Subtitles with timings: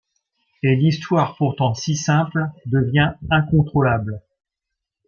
[0.63, 4.23] Et l'histoire pourtant si simple devient incontrôlable...